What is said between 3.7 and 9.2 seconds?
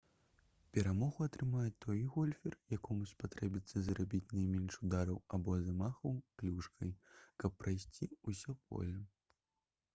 зрабіць найменш удараў або замахаў клюшкай каб прайсці ўсё поле